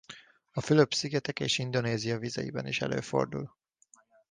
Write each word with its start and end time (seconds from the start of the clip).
A 0.51 0.61
Fülöp-szigetek 0.61 1.39
és 1.39 1.57
Indonézia 1.57 2.17
vizeiben 2.17 2.67
is 2.67 2.81
előfordul. 2.81 3.55